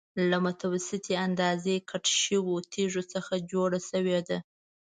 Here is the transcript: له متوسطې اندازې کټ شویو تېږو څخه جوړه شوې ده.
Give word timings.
له 0.29 0.37
متوسطې 0.45 1.15
اندازې 1.27 1.75
کټ 1.89 2.05
شویو 2.21 2.55
تېږو 2.71 3.03
څخه 3.13 3.33
جوړه 3.51 3.79
شوې 3.89 4.19
ده. 4.27 4.37